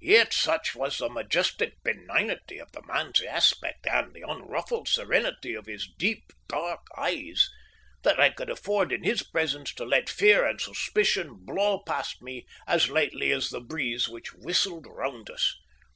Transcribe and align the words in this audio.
Yet 0.00 0.32
such 0.32 0.74
was 0.74 0.98
the 0.98 1.08
majestic 1.08 1.80
benignity 1.84 2.58
of 2.58 2.72
the 2.72 2.82
man's 2.82 3.20
aspect, 3.20 3.86
and 3.86 4.12
the 4.12 4.24
unruffled 4.28 4.88
serenity 4.88 5.54
of 5.54 5.66
his 5.66 5.86
deep, 5.98 6.32
dark 6.48 6.80
eyes, 6.96 7.48
that 8.02 8.18
I 8.18 8.30
could 8.30 8.50
afford 8.50 8.90
in 8.90 9.04
his 9.04 9.22
presence 9.22 9.72
to 9.74 9.84
let 9.84 10.08
fear 10.10 10.44
and 10.44 10.60
suspicion 10.60 11.44
blow 11.44 11.78
past 11.78 12.20
me 12.20 12.44
as 12.66 12.88
lightly 12.90 13.30
as 13.30 13.50
the 13.50 13.60
breeze 13.60 14.08
which 14.08 14.34
whistled 14.34 14.88
round 14.88 15.30
us. 15.30 15.54